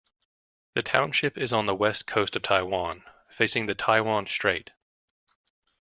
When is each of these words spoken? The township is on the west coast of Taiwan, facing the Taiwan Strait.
The 0.73 0.81
township 0.81 1.37
is 1.37 1.53
on 1.53 1.67
the 1.67 1.75
west 1.75 2.07
coast 2.07 2.35
of 2.35 2.41
Taiwan, 2.41 3.03
facing 3.29 3.67
the 3.67 3.75
Taiwan 3.75 4.25
Strait. 4.25 4.71